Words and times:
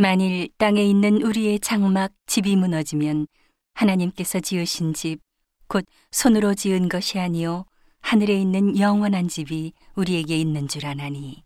만일 0.00 0.48
땅에 0.58 0.84
있는 0.84 1.20
우리의 1.22 1.58
장막 1.58 2.12
집이 2.26 2.54
무너지면 2.54 3.26
하나님께서 3.74 4.38
지으신 4.38 4.94
집, 4.94 5.18
곧 5.66 5.84
손으로 6.12 6.54
지은 6.54 6.88
것이 6.88 7.18
아니요 7.18 7.64
하늘에 8.00 8.40
있는 8.40 8.78
영원한 8.78 9.26
집이 9.26 9.72
우리에게 9.96 10.38
있는 10.38 10.68
줄 10.68 10.86
아나니. 10.86 11.42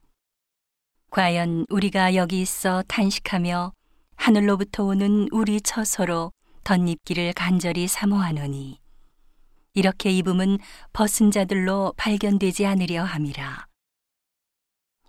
과연 1.09 1.65
우리가 1.71 2.15
여기 2.15 2.43
있어 2.43 2.83
탄식하며 2.89 3.73
하늘로부터 4.17 4.85
오는 4.85 5.29
우리 5.33 5.59
처소로 5.63 6.31
덧입기를 6.63 7.33
간절히 7.33 7.89
사모하노니. 7.89 8.79
이렇게 9.73 10.11
입음은 10.11 10.59
벗은 10.93 11.31
자들로 11.31 11.95
발견되지 11.97 12.67
않으려 12.67 13.03
함이라. 13.03 13.72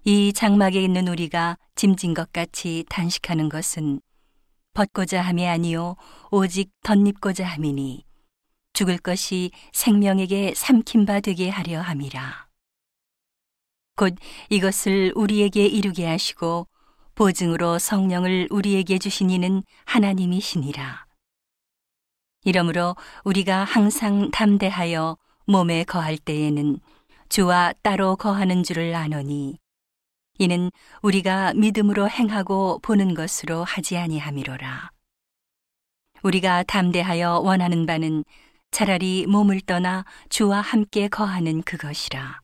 이 0.05 0.33
장막에 0.33 0.83
있는 0.83 1.07
우리가 1.07 1.57
짐진 1.75 2.13
것 2.13 2.33
같이 2.33 2.83
단식하는 2.89 3.47
것은 3.47 4.01
벗고자 4.73 5.21
함이 5.21 5.47
아니요 5.47 5.95
오직 6.29 6.71
덧입고자 6.83 7.45
함이니 7.45 8.03
죽을 8.73 8.97
것이 8.97 9.51
생명에게 9.71 10.55
삼킨 10.55 11.05
바 11.05 11.21
되게 11.21 11.47
하려 11.49 11.79
함이라. 11.79 12.47
곧 13.95 14.15
이것을 14.49 15.13
우리에게 15.15 15.67
이루게 15.67 16.05
하시고 16.05 16.67
보증으로 17.15 17.79
성령을 17.79 18.49
우리에게 18.51 18.97
주신 18.97 19.29
이는 19.29 19.63
하나님이시니라. 19.85 21.05
이러므로 22.43 22.97
우리가 23.23 23.63
항상 23.63 24.31
담대하여 24.31 25.17
몸에 25.45 25.85
거할 25.85 26.17
때에는 26.17 26.79
주와 27.29 27.73
따로 27.83 28.17
거하는 28.17 28.63
줄을 28.63 28.95
아노니 28.95 29.62
이는 30.39 30.71
우리가 31.01 31.53
믿음으로 31.53 32.09
행하고 32.09 32.79
보는 32.81 33.13
것으로 33.13 33.63
하지 33.63 33.97
아니함이로라. 33.97 34.91
우리가 36.23 36.63
담대하여 36.63 37.39
원하는 37.43 37.85
바는 37.85 38.23
차라리 38.71 39.27
몸을 39.27 39.61
떠나 39.61 40.05
주와 40.29 40.61
함께 40.61 41.07
거하는 41.07 41.61
그것이라. 41.61 42.41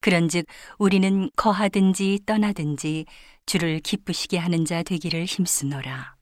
그런즉 0.00 0.44
우리는 0.78 1.30
거하든지 1.36 2.20
떠나든지 2.26 3.06
주를 3.46 3.78
기쁘시게 3.80 4.36
하는 4.36 4.64
자 4.64 4.82
되기를 4.82 5.24
힘쓰노라. 5.24 6.16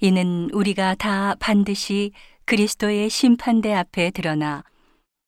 이는 0.00 0.48
우리가 0.52 0.94
다 0.94 1.36
반드시 1.38 2.10
그리스도의 2.46 3.10
심판대 3.10 3.72
앞에 3.72 4.10
드러나 4.10 4.64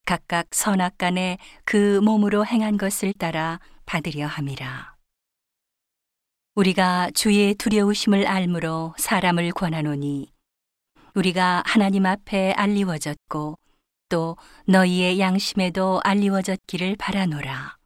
각각 0.07 0.49
선악 0.51 0.99
간에 0.99 1.39
그 1.65 2.01
몸으로 2.01 2.45
행한 2.45 2.79
것을 2.79 3.13
따라 3.13 3.61
받으려 3.93 4.27
함이라. 4.27 4.97
우리가 6.55 7.11
주의 7.11 7.55
두려우심을 7.55 8.27
알므로 8.27 8.95
사람을 8.97 9.51
권하노니 9.51 10.33
우리가 11.15 11.63
하나님 11.67 12.07
앞에 12.07 12.53
알리워졌고 12.53 13.59
또 14.09 14.39
너희의 14.67 15.21
양심에도 15.21 16.01
알리워졌기를 16.05 16.97
바라노라. 16.97 17.77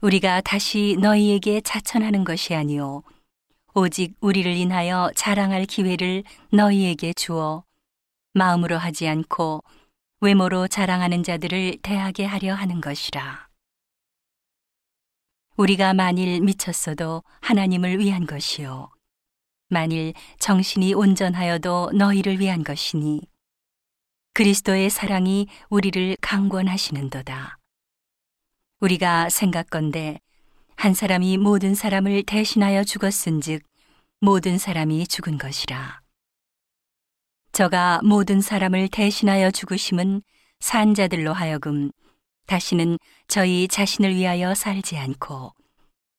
우리가 0.00 0.40
다시 0.40 0.96
너희에게 1.02 1.60
자천하는 1.60 2.24
것이 2.24 2.54
아니요 2.54 3.02
오직 3.74 4.16
우리를 4.20 4.50
인하여 4.50 5.10
자랑할 5.14 5.66
기회를 5.66 6.24
너희에게 6.50 7.12
주어 7.12 7.62
마음으로 8.32 8.78
하지 8.78 9.06
않고 9.06 9.62
외모로 10.20 10.66
자랑하는 10.66 11.24
자들을 11.24 11.76
대하게 11.82 12.24
하려 12.24 12.54
하는 12.54 12.80
것이라. 12.80 13.45
우리가 15.56 15.94
만일 15.94 16.40
미쳤어도 16.42 17.22
하나님을 17.40 17.98
위한 17.98 18.26
것이요. 18.26 18.90
만일 19.68 20.12
정신이 20.38 20.94
온전하여도 20.94 21.92
너희를 21.94 22.38
위한 22.40 22.62
것이니 22.62 23.22
그리스도의 24.34 24.90
사랑이 24.90 25.48
우리를 25.70 26.16
강권하시는도다. 26.20 27.58
우리가 28.80 29.30
생각건대 29.30 30.20
한 30.76 30.92
사람이 30.92 31.38
모든 31.38 31.74
사람을 31.74 32.24
대신하여 32.24 32.84
죽었은즉 32.84 33.62
모든 34.20 34.58
사람이 34.58 35.06
죽은 35.06 35.38
것이라. 35.38 36.02
저가 37.52 38.02
모든 38.04 38.42
사람을 38.42 38.88
대신하여 38.88 39.50
죽으심은 39.50 40.20
산자들로 40.60 41.32
하여금 41.32 41.90
다시는 42.46 42.98
저희 43.28 43.68
자신을 43.68 44.14
위하여 44.14 44.54
살지 44.54 44.96
않고 44.96 45.52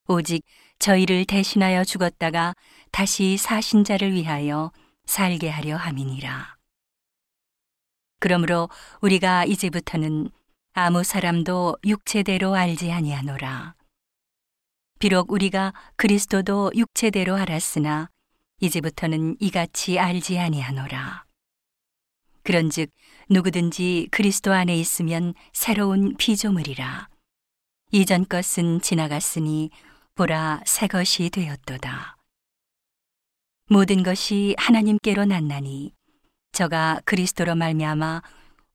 오직 0.07 0.43
저희를 0.79 1.25
대신하여 1.25 1.83
죽었다가 1.83 2.53
다시 2.91 3.37
사신 3.37 3.83
자를 3.83 4.13
위하여 4.13 4.71
살게 5.05 5.49
하려 5.49 5.77
함이니라. 5.77 6.55
그러므로 8.19 8.69
우리가 9.01 9.45
이제부터는 9.45 10.29
아무 10.73 11.03
사람도 11.03 11.77
육체대로 11.85 12.55
알지 12.55 12.91
아니하노라. 12.91 13.75
비록 14.99 15.31
우리가 15.31 15.73
그리스도도 15.95 16.71
육체대로 16.75 17.35
알았으나 17.35 18.09
이제부터는 18.59 19.37
이같이 19.39 19.99
알지 19.99 20.39
아니하노라. 20.39 21.25
그런즉 22.43 22.89
누구든지 23.29 24.07
그리스도 24.11 24.53
안에 24.53 24.75
있으면 24.77 25.33
새로운 25.51 26.15
피조물이라. 26.15 27.09
이전 27.91 28.25
것은 28.27 28.81
지나갔으니 28.81 29.69
보라 30.15 30.61
새 30.65 30.87
것이 30.87 31.29
되었도다. 31.29 32.15
모든 33.69 34.03
것이 34.03 34.55
하나님께로 34.57 35.25
났나니 35.25 35.93
저가 36.53 37.01
그리스도로 37.03 37.55
말미암아 37.55 38.21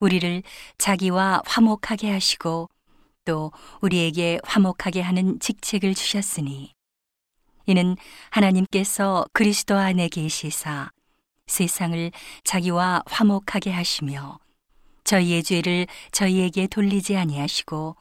우리를 0.01 0.43
자기와 0.77 1.43
화목하게 1.47 2.11
하시고 2.11 2.69
또 3.25 3.53
우리에게 3.81 4.39
화목하게 4.45 5.01
하는 5.01 5.39
직책을 5.41 5.95
주셨으니 5.95 6.75
이는 7.67 7.97
하나님께서 8.31 9.25
그리스도 9.33 9.77
안에 9.77 10.09
계시사 10.09 10.91
세상을 11.53 12.11
자기와 12.45 13.03
화목하게 13.05 13.73
하시며 13.73 14.39
저희의 15.05 15.43
죄를 15.43 15.87
저희에게 16.11 16.67
돌리지 16.67 17.17
아니하시고 17.17 17.97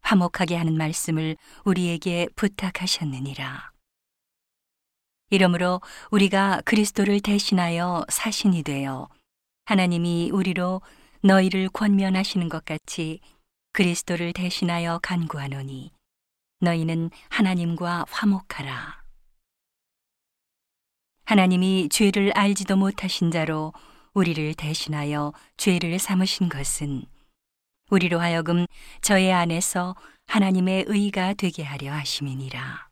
화목하게 0.00 0.56
하는 0.56 0.76
말씀을 0.76 1.36
우리에게 1.64 2.26
부탁하셨느니라. 2.34 3.70
이러므로 5.30 5.80
우리가 6.10 6.62
그리스도를 6.64 7.20
대신하여 7.20 8.04
사신이 8.08 8.64
되어 8.64 9.08
하나님이 9.66 10.30
우리로 10.32 10.80
너희를 11.22 11.68
권면하시는 11.68 12.48
것 12.48 12.64
같이 12.64 13.20
그리스도를 13.74 14.32
대신하여 14.32 14.98
간구하노니 15.02 15.92
너희는 16.60 17.10
하나님과 17.28 18.06
화목하라. 18.10 18.97
하나님이 21.28 21.90
죄를 21.90 22.32
알지도 22.34 22.76
못하신 22.76 23.30
자로 23.30 23.74
우리를 24.14 24.54
대신하여 24.54 25.34
죄를 25.58 25.98
삼으신 25.98 26.48
것은 26.48 27.02
우리로 27.90 28.18
하여금 28.18 28.64
저의 29.02 29.30
안에서 29.34 29.94
하나님의 30.26 30.86
의가 30.88 31.34
되게 31.34 31.62
하려 31.62 31.92
하심이니라. 31.92 32.87